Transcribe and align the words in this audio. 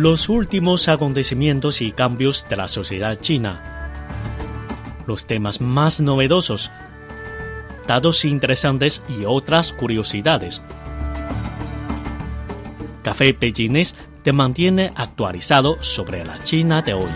los 0.00 0.30
últimos 0.30 0.88
acontecimientos 0.88 1.82
y 1.82 1.92
cambios 1.92 2.46
de 2.48 2.56
la 2.56 2.68
sociedad 2.68 3.20
china, 3.20 3.92
los 5.06 5.26
temas 5.26 5.60
más 5.60 6.00
novedosos, 6.00 6.70
datos 7.86 8.24
interesantes 8.24 9.02
y 9.10 9.26
otras 9.26 9.74
curiosidades. 9.74 10.62
Café 13.02 13.34
Pekínés 13.34 13.94
te 14.22 14.32
mantiene 14.32 14.90
actualizado 14.96 15.76
sobre 15.82 16.24
la 16.24 16.42
China 16.44 16.80
de 16.80 16.94
hoy. 16.94 17.10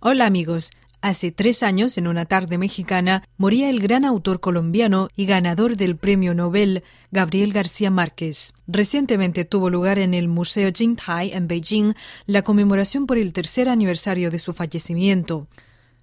Hola 0.00 0.24
amigos. 0.24 0.70
Hace 1.04 1.32
tres 1.32 1.62
años, 1.62 1.98
en 1.98 2.06
una 2.06 2.24
tarde 2.24 2.56
mexicana, 2.56 3.28
moría 3.36 3.68
el 3.68 3.78
gran 3.78 4.06
autor 4.06 4.40
colombiano 4.40 5.08
y 5.14 5.26
ganador 5.26 5.76
del 5.76 5.98
Premio 5.98 6.32
Nobel, 6.32 6.82
Gabriel 7.10 7.52
García 7.52 7.90
Márquez. 7.90 8.54
Recientemente 8.66 9.44
tuvo 9.44 9.68
lugar 9.68 9.98
en 9.98 10.14
el 10.14 10.28
Museo 10.28 10.70
Jingtai, 10.74 11.32
en 11.32 11.46
Beijing, 11.46 11.92
la 12.24 12.40
conmemoración 12.40 13.06
por 13.06 13.18
el 13.18 13.34
tercer 13.34 13.68
aniversario 13.68 14.30
de 14.30 14.38
su 14.38 14.54
fallecimiento. 14.54 15.46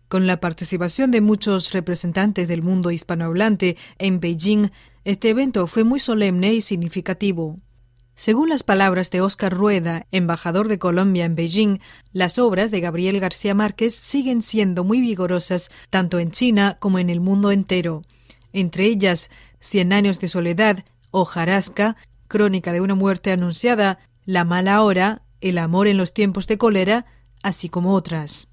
Con 0.08 0.28
la 0.28 0.40
participación 0.40 1.10
de 1.10 1.22
muchos 1.22 1.74
representantes 1.74 2.48
del 2.48 2.62
mundo 2.62 2.92
hispanohablante 2.92 3.78
en 3.98 4.20
Beijing, 4.20 4.70
este 5.04 5.32
evento 5.32 5.66
fue 5.66 5.84
muy 5.84 6.00
solemne 6.00 6.54
y 6.54 6.62
significativo. 6.62 7.58
Según 8.22 8.50
las 8.50 8.62
palabras 8.62 9.10
de 9.10 9.20
Óscar 9.20 9.52
Rueda, 9.52 10.06
embajador 10.12 10.68
de 10.68 10.78
Colombia 10.78 11.26
en 11.26 11.34
Beijing, 11.34 11.80
las 12.14 12.38
obras 12.38 12.70
de 12.70 12.80
Gabriel 12.80 13.20
García 13.20 13.56
Márquez 13.56 13.96
siguen 13.96 14.44
siendo 14.44 14.84
muy 14.84 15.02
vigorosas 15.02 15.72
tanto 15.90 16.20
en 16.20 16.30
China 16.30 16.78
como 16.80 17.00
en 17.00 17.10
el 17.10 17.20
mundo 17.20 17.52
entero. 17.52 18.04
Entre 18.54 18.86
ellas, 18.86 19.32
Cien 19.60 19.92
años 19.92 20.20
de 20.20 20.28
soledad, 20.28 20.86
Hojarasca, 21.10 21.98
Crónica 22.28 22.72
de 22.72 22.82
una 22.82 22.94
muerte 22.94 23.32
anunciada, 23.32 23.98
La 24.24 24.46
mala 24.46 24.84
hora, 24.84 25.24
El 25.42 25.58
amor 25.58 25.88
en 25.88 25.98
los 25.98 26.14
tiempos 26.14 26.46
de 26.46 26.60
cólera, 26.60 27.08
así 27.42 27.70
como 27.70 27.96
otras. 27.96 28.50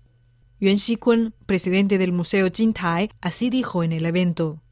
Yuan 0.61 0.79
Xikun, 0.79 1.35
presidente 1.45 1.99
del 1.99 2.13
Museo 2.13 2.49
Jintai, 2.51 3.11
así 3.21 3.51
dijo 3.51 3.83
en 3.85 3.93
el 3.93 4.07
evento. 4.07 4.63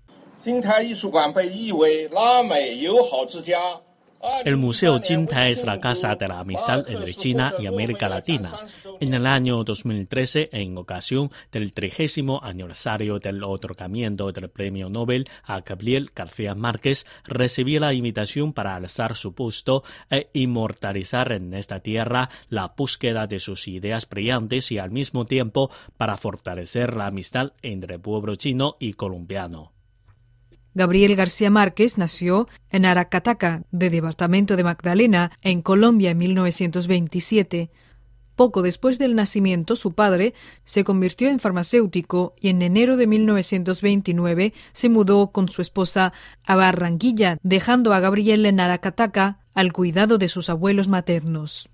El 4.44 4.56
Museo 4.56 5.00
Jintai 5.00 5.52
es 5.52 5.64
la 5.64 5.80
casa 5.80 6.14
de 6.14 6.28
la 6.28 6.40
amistad 6.40 6.88
entre 6.88 7.14
China 7.14 7.52
y 7.58 7.66
América 7.66 8.08
Latina. 8.08 8.52
En 9.00 9.12
el 9.12 9.26
año 9.26 9.62
2013, 9.62 10.50
en 10.52 10.78
ocasión 10.78 11.30
del 11.52 11.72
trigésimo 11.72 12.40
aniversario 12.42 13.18
del 13.18 13.44
otorgamiento 13.44 14.32
del 14.32 14.48
Premio 14.48 14.88
Nobel 14.88 15.28
a 15.44 15.60
Gabriel 15.60 16.10
García 16.14 16.54
Márquez, 16.54 17.06
recibí 17.24 17.78
la 17.78 17.92
invitación 17.92 18.52
para 18.52 18.74
alzar 18.74 19.16
su 19.16 19.32
busto 19.32 19.84
e 20.10 20.30
inmortalizar 20.32 21.32
en 21.32 21.52
esta 21.52 21.80
tierra 21.80 22.30
la 22.48 22.72
búsqueda 22.76 23.26
de 23.26 23.40
sus 23.40 23.68
ideas 23.68 24.08
brillantes 24.08 24.72
y 24.72 24.78
al 24.78 24.90
mismo 24.90 25.26
tiempo 25.26 25.70
para 25.96 26.16
fortalecer 26.16 26.96
la 26.96 27.06
amistad 27.06 27.52
entre 27.62 27.94
el 27.94 28.00
pueblo 28.00 28.34
chino 28.36 28.76
y 28.80 28.94
colombiano. 28.94 29.75
Gabriel 30.76 31.16
García 31.16 31.48
Márquez 31.48 31.96
nació 31.96 32.48
en 32.70 32.84
Aracataca, 32.84 33.62
de 33.70 33.88
departamento 33.88 34.56
de 34.56 34.64
Magdalena, 34.64 35.32
en 35.40 35.62
Colombia 35.62 36.10
en 36.10 36.18
1927. 36.18 37.70
Poco 38.34 38.60
después 38.60 38.98
del 38.98 39.14
nacimiento, 39.14 39.74
su 39.74 39.94
padre 39.94 40.34
se 40.64 40.84
convirtió 40.84 41.30
en 41.30 41.40
farmacéutico 41.40 42.34
y 42.38 42.50
en 42.50 42.60
enero 42.60 42.98
de 42.98 43.06
1929 43.06 44.52
se 44.74 44.88
mudó 44.90 45.28
con 45.28 45.48
su 45.48 45.62
esposa 45.62 46.12
a 46.44 46.56
Barranquilla, 46.56 47.38
dejando 47.42 47.94
a 47.94 48.00
Gabriel 48.00 48.44
en 48.44 48.60
Aracataca 48.60 49.38
al 49.54 49.72
cuidado 49.72 50.18
de 50.18 50.28
sus 50.28 50.50
abuelos 50.50 50.88
maternos. 50.88 51.70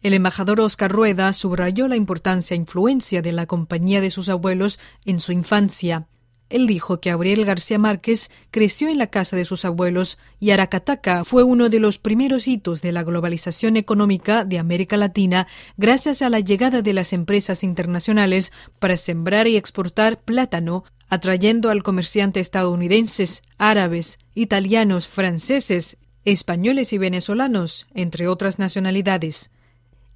El 0.00 0.14
embajador 0.14 0.60
Oscar 0.60 0.90
Rueda 0.90 1.32
subrayó 1.32 1.86
la 1.86 1.94
importancia 1.94 2.56
e 2.56 2.58
influencia 2.58 3.22
de 3.22 3.30
la 3.30 3.46
compañía 3.46 4.00
de 4.00 4.10
sus 4.10 4.28
abuelos 4.28 4.80
en 5.04 5.20
su 5.20 5.30
infancia. 5.30 6.08
Él 6.52 6.66
dijo 6.66 7.00
que 7.00 7.08
Gabriel 7.08 7.46
García 7.46 7.78
Márquez 7.78 8.30
creció 8.50 8.90
en 8.90 8.98
la 8.98 9.06
casa 9.06 9.36
de 9.36 9.46
sus 9.46 9.64
abuelos 9.64 10.18
y 10.38 10.50
Aracataca 10.50 11.24
fue 11.24 11.44
uno 11.44 11.70
de 11.70 11.80
los 11.80 11.98
primeros 11.98 12.46
hitos 12.46 12.82
de 12.82 12.92
la 12.92 13.02
globalización 13.02 13.78
económica 13.78 14.44
de 14.44 14.58
América 14.58 14.98
Latina 14.98 15.46
gracias 15.78 16.20
a 16.20 16.28
la 16.28 16.40
llegada 16.40 16.82
de 16.82 16.92
las 16.92 17.14
empresas 17.14 17.64
internacionales 17.64 18.52
para 18.78 18.98
sembrar 18.98 19.48
y 19.48 19.56
exportar 19.56 20.20
plátano, 20.20 20.84
atrayendo 21.08 21.70
al 21.70 21.82
comerciante 21.82 22.40
estadounidenses, 22.40 23.42
árabes, 23.56 24.18
italianos, 24.34 25.08
franceses, 25.08 25.96
españoles 26.26 26.92
y 26.92 26.98
venezolanos, 26.98 27.86
entre 27.94 28.28
otras 28.28 28.58
nacionalidades. 28.58 29.50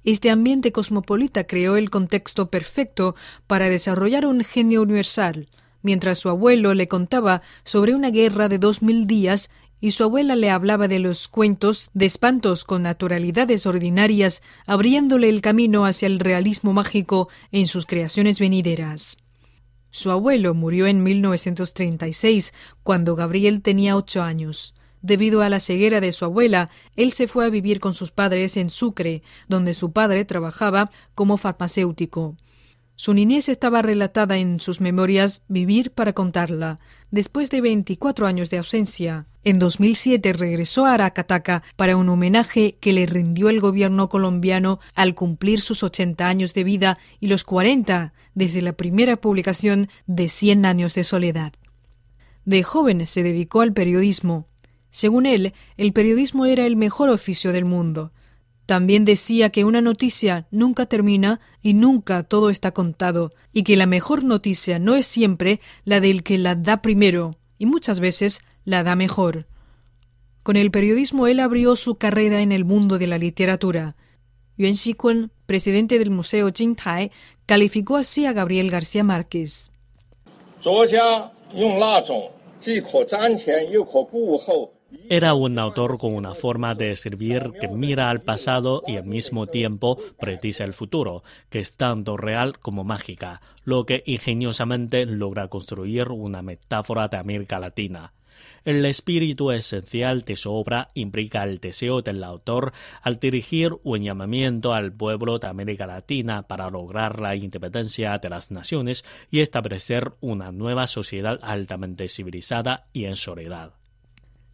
Este 0.03 0.29
ambiente 0.29 0.71
cosmopolita 0.71 1.45
creó 1.45 1.77
el 1.77 1.89
contexto 1.89 2.51
perfecto 2.51 3.15
para 3.47 3.69
desarrollar 3.69 4.27
un 4.27 4.43
genio 4.43 4.83
universal, 4.83 5.49
mientras 5.87 6.19
su 6.19 6.27
abuelo 6.27 6.73
le 6.73 6.89
contaba 6.89 7.41
sobre 7.63 7.95
una 7.95 8.09
guerra 8.09 8.49
de 8.49 8.59
dos 8.59 8.81
mil 8.81 9.07
días 9.07 9.49
y 9.79 9.91
su 9.91 10.03
abuela 10.03 10.35
le 10.35 10.49
hablaba 10.49 10.89
de 10.89 10.99
los 10.99 11.29
cuentos 11.29 11.89
de 11.93 12.05
espantos 12.05 12.65
con 12.65 12.83
naturalidades 12.83 13.65
ordinarias, 13.65 14.43
abriéndole 14.65 15.29
el 15.29 15.39
camino 15.39 15.85
hacia 15.85 16.07
el 16.07 16.19
realismo 16.19 16.73
mágico 16.73 17.29
en 17.53 17.67
sus 17.67 17.85
creaciones 17.85 18.37
venideras. 18.37 19.17
Su 19.89 20.11
abuelo 20.11 20.53
murió 20.53 20.87
en 20.87 21.03
1936, 21.03 22.53
cuando 22.83 23.15
Gabriel 23.15 23.61
tenía 23.61 23.95
ocho 23.95 24.23
años. 24.23 24.75
Debido 25.01 25.41
a 25.41 25.47
la 25.47 25.61
ceguera 25.61 26.01
de 26.01 26.11
su 26.11 26.25
abuela, 26.25 26.69
él 26.97 27.13
se 27.13 27.29
fue 27.29 27.45
a 27.45 27.49
vivir 27.49 27.79
con 27.79 27.93
sus 27.93 28.11
padres 28.11 28.57
en 28.57 28.69
Sucre, 28.69 29.23
donde 29.47 29.73
su 29.73 29.93
padre 29.93 30.25
trabajaba 30.25 30.91
como 31.15 31.37
farmacéutico. 31.37 32.35
Su 32.99 33.13
niñez 33.13 33.47
estaba 33.47 33.83
relatada 33.83 34.39
en 34.39 34.59
sus 34.59 34.81
memorias 34.81 35.43
Vivir 35.47 35.91
para 35.91 36.13
contarla. 36.13 36.79
Después 37.11 37.51
de 37.51 37.61
24 37.61 38.25
años 38.25 38.49
de 38.49 38.57
ausencia, 38.57 39.27
en 39.43 39.59
2007 39.59 40.33
regresó 40.33 40.87
a 40.87 40.95
Aracataca 40.95 41.61
para 41.75 41.95
un 41.95 42.09
homenaje 42.09 42.77
que 42.81 42.93
le 42.93 43.05
rindió 43.05 43.49
el 43.49 43.59
gobierno 43.59 44.09
colombiano 44.09 44.79
al 44.95 45.13
cumplir 45.13 45.61
sus 45.61 45.83
80 45.83 46.27
años 46.27 46.55
de 46.55 46.63
vida 46.63 46.97
y 47.19 47.27
los 47.27 47.43
40 47.43 48.13
desde 48.33 48.63
la 48.63 48.73
primera 48.73 49.15
publicación 49.17 49.89
de 50.07 50.27
Cien 50.27 50.65
años 50.65 50.95
de 50.95 51.03
soledad. 51.03 51.53
De 52.45 52.63
joven 52.63 53.05
se 53.05 53.21
dedicó 53.21 53.61
al 53.61 53.73
periodismo. 53.73 54.47
Según 54.89 55.27
él, 55.27 55.53
el 55.77 55.93
periodismo 55.93 56.47
era 56.47 56.65
el 56.65 56.75
mejor 56.75 57.09
oficio 57.09 57.53
del 57.53 57.65
mundo. 57.65 58.11
También 58.67 59.05
decía 59.05 59.49
que 59.49 59.63
una 59.63 59.79
noticia 59.79 60.45
nunca 60.51 60.85
termina 60.85 61.39
y 61.63 61.73
nunca 61.73 62.23
todo 62.23 62.49
está 62.49 62.73
contado, 62.73 63.31
y 63.53 63.63
que 63.63 63.77
la 63.77 63.85
mejor 63.85 64.25
noticia 64.25 64.77
no 64.77 64.95
es 64.95 65.07
siempre 65.07 65.61
la 65.85 66.01
del 66.01 66.21
que 66.21 66.37
la 66.37 66.53
da 66.53 66.81
primero, 66.81 67.37
y 67.57 67.65
muchas 67.65 68.01
veces 68.01 68.41
la 68.65 68.83
da 68.83 68.97
mejor. 68.97 69.47
Con 70.43 70.57
el 70.57 70.69
periodismo 70.69 71.27
él 71.27 71.39
abrió 71.39 71.77
su 71.77 71.95
carrera 71.95 72.41
en 72.41 72.51
el 72.51 72.65
mundo 72.65 72.97
de 72.97 73.07
la 73.07 73.17
literatura. 73.17 73.95
Yuan 74.57 74.75
Xikun, 74.75 75.31
presidente 75.45 75.97
del 75.97 76.09
Museo 76.09 76.51
Jingtai, 76.53 77.11
calificó 77.45 77.95
así 77.95 78.25
a 78.25 78.33
Gabriel 78.33 78.69
García 78.69 79.05
Márquez. 79.05 79.71
Era 85.09 85.33
un 85.33 85.59
autor 85.59 85.97
con 85.97 86.13
una 86.13 86.33
forma 86.33 86.73
de 86.75 86.91
escribir 86.91 87.51
que 87.59 87.67
mira 87.67 88.09
al 88.09 88.21
pasado 88.21 88.83
y 88.87 88.95
al 88.95 89.05
mismo 89.05 89.47
tiempo 89.47 89.97
predice 90.19 90.63
el 90.63 90.73
futuro, 90.73 91.23
que 91.49 91.59
es 91.59 91.75
tanto 91.75 92.15
real 92.15 92.59
como 92.59 92.83
mágica, 92.83 93.41
lo 93.65 93.85
que 93.85 94.03
ingeniosamente 94.05 95.05
logra 95.05 95.49
construir 95.49 96.09
una 96.09 96.41
metáfora 96.41 97.07
de 97.07 97.17
América 97.17 97.59
Latina. 97.59 98.13
El 98.63 98.85
espíritu 98.85 99.51
esencial 99.51 100.23
de 100.23 100.35
su 100.35 100.51
obra 100.53 100.89
implica 100.93 101.43
el 101.43 101.59
deseo 101.59 102.01
del 102.01 102.23
autor 102.23 102.73
al 103.01 103.17
dirigir 103.17 103.73
un 103.83 104.03
llamamiento 104.03 104.73
al 104.73 104.91
pueblo 104.91 105.39
de 105.39 105.47
América 105.47 105.87
Latina 105.87 106.43
para 106.43 106.69
lograr 106.69 107.21
la 107.21 107.35
independencia 107.35 108.17
de 108.17 108.29
las 108.29 108.51
naciones 108.51 109.05
y 109.31 109.39
establecer 109.39 110.13
una 110.19 110.51
nueva 110.51 110.87
sociedad 110.87 111.39
altamente 111.43 112.09
civilizada 112.09 112.87
y 112.91 113.05
en 113.05 113.15
soledad. 113.15 113.73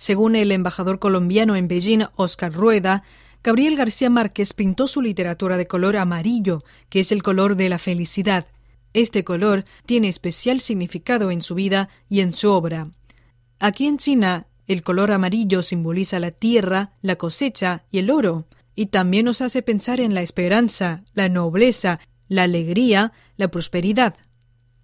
Según 0.03 0.35
el 0.35 0.51
embajador 0.51 0.99
colombiano 0.99 1.55
en 1.55 1.69
Beijing, 1.69 2.03
Oscar 2.17 2.51
Rueda, 2.51 3.05
Gabriel 3.41 3.77
García 3.77 4.09
Márquez 4.09 4.51
pintó 4.51 4.89
su 4.89 5.01
literatura 5.01 5.55
de 5.55 5.65
color 5.65 5.95
amarillo, 5.95 6.65
que 6.89 6.99
es 6.99 7.13
el 7.13 7.23
color 7.23 7.55
de 7.55 7.69
la 7.69 7.79
felicidad. 7.79 8.47
Este 8.91 9.23
color 9.23 9.63
tiene 9.85 10.09
especial 10.09 10.59
significado 10.59 11.31
en 11.31 11.39
su 11.41 11.55
vida 11.55 11.87
y 12.09 12.19
en 12.19 12.33
su 12.33 12.51
obra. 12.51 12.89
Aquí 13.59 13.87
en 13.87 13.97
China, 13.97 14.47
el 14.67 14.83
color 14.83 15.09
amarillo 15.13 15.63
simboliza 15.63 16.19
la 16.19 16.31
tierra, 16.31 16.91
la 17.01 17.15
cosecha 17.15 17.85
y 17.89 17.99
el 17.99 18.11
oro, 18.11 18.43
y 18.75 18.87
también 18.87 19.23
nos 19.23 19.39
hace 19.39 19.61
pensar 19.61 20.01
en 20.01 20.13
la 20.13 20.21
esperanza, 20.21 21.05
la 21.13 21.29
nobleza, 21.29 22.01
la 22.27 22.43
alegría, 22.43 23.13
la 23.37 23.47
prosperidad. 23.47 24.17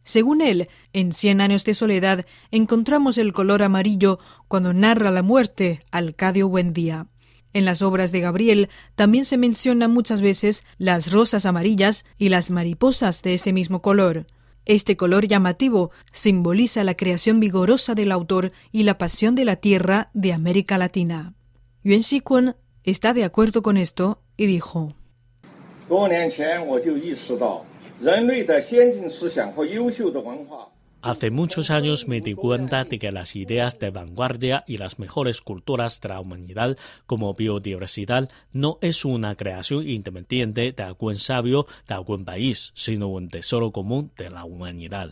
Según 0.09 0.41
él, 0.41 0.69
en 0.91 1.11
Cien 1.11 1.39
años 1.39 1.65
de 1.65 1.75
soledad 1.75 2.25
encontramos 2.49 3.19
el 3.19 3.31
color 3.31 3.61
amarillo 3.61 4.17
cuando 4.47 4.73
narra 4.73 5.11
la 5.11 5.21
muerte 5.21 5.83
al 5.91 6.15
Cadio 6.15 6.49
Buendía. 6.49 7.05
En 7.53 7.63
las 7.63 7.83
obras 7.83 8.11
de 8.11 8.19
Gabriel 8.19 8.69
también 8.95 9.23
se 9.23 9.37
menciona 9.37 9.87
muchas 9.87 10.21
veces 10.21 10.63
las 10.79 11.11
rosas 11.11 11.45
amarillas 11.45 12.05
y 12.17 12.29
las 12.29 12.49
mariposas 12.49 13.21
de 13.21 13.35
ese 13.35 13.53
mismo 13.53 13.83
color. 13.83 14.25
Este 14.65 14.97
color 14.97 15.27
llamativo 15.27 15.91
simboliza 16.11 16.83
la 16.83 16.95
creación 16.95 17.39
vigorosa 17.39 17.93
del 17.93 18.11
autor 18.11 18.51
y 18.71 18.85
la 18.85 18.97
pasión 18.97 19.35
de 19.35 19.45
la 19.45 19.57
tierra 19.57 20.09
de 20.15 20.33
América 20.33 20.79
Latina. 20.79 21.35
Yuan 21.83 22.01
Xikun 22.01 22.55
está 22.83 23.13
de 23.13 23.25
acuerdo 23.25 23.61
con 23.61 23.77
esto 23.77 24.23
y 24.37 24.47
dijo: 24.47 24.95
Hace 31.01 31.31
muchos 31.31 31.69
años 31.69 32.07
me 32.07 32.21
di 32.21 32.33
cuenta 32.33 32.85
de 32.85 32.97
que 32.97 33.11
las 33.11 33.35
ideas 33.35 33.77
de 33.79 33.89
vanguardia 33.89 34.63
y 34.67 34.77
las 34.77 34.99
mejores 34.99 35.41
culturas 35.41 35.99
de 35.99 36.09
la 36.09 36.21
humanidad 36.21 36.77
como 37.05 37.33
biodiversidad 37.33 38.29
no 38.53 38.77
es 38.81 39.03
una 39.03 39.35
creación 39.35 39.87
independiente 39.87 40.71
de 40.71 40.83
algún 40.83 41.17
sabio 41.17 41.67
de 41.87 41.93
algún 41.93 42.23
país, 42.23 42.71
sino 42.73 43.09
un 43.09 43.27
tesoro 43.27 43.71
común 43.71 44.11
de 44.17 44.29
la 44.29 44.45
humanidad. 44.45 45.11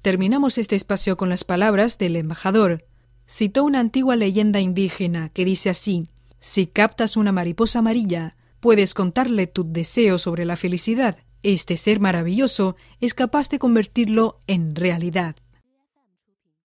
Terminamos 0.00 0.56
este 0.56 0.76
espacio 0.76 1.18
con 1.18 1.28
las 1.28 1.44
palabras 1.44 1.98
del 1.98 2.16
embajador. 2.16 2.86
Citó 3.28 3.64
una 3.64 3.80
antigua 3.80 4.16
leyenda 4.16 4.60
indígena 4.60 5.28
que 5.28 5.44
dice 5.44 5.68
así, 5.68 6.08
Si 6.38 6.66
captas 6.66 7.18
una 7.18 7.32
mariposa 7.32 7.80
amarilla, 7.80 8.36
puedes 8.60 8.94
contarle 8.94 9.46
tu 9.46 9.70
deseo 9.70 10.16
sobre 10.16 10.46
la 10.46 10.56
felicidad 10.56 11.18
este 11.52 11.76
ser 11.76 12.00
maravilloso 12.00 12.76
es 13.00 13.14
capaz 13.14 13.48
de 13.48 13.58
convertirlo 13.58 14.40
en 14.46 14.74
realidad. 14.74 15.36